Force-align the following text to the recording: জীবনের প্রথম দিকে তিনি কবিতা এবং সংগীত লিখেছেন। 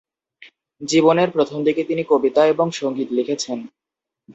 জীবনের 0.81 1.29
প্রথম 1.31 1.59
দিকে 1.63 1.81
তিনি 1.83 2.03
কবিতা 2.03 2.41
এবং 2.45 2.67
সংগীত 2.71 3.09
লিখেছেন। 3.11 3.59